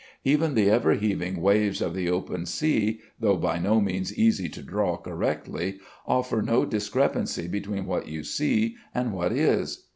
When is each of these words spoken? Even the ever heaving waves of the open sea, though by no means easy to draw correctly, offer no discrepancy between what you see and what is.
Even 0.23 0.55
the 0.55 0.67
ever 0.67 0.93
heaving 0.95 1.41
waves 1.43 1.79
of 1.79 1.93
the 1.93 2.09
open 2.09 2.47
sea, 2.47 3.01
though 3.19 3.37
by 3.37 3.59
no 3.59 3.79
means 3.79 4.17
easy 4.17 4.49
to 4.49 4.63
draw 4.63 4.97
correctly, 4.97 5.77
offer 6.07 6.41
no 6.41 6.65
discrepancy 6.65 7.47
between 7.47 7.85
what 7.85 8.07
you 8.07 8.23
see 8.23 8.77
and 8.95 9.13
what 9.13 9.31
is. 9.31 9.83